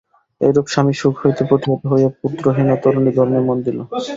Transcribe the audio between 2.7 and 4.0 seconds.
তরুণী ধর্মে মন দিল।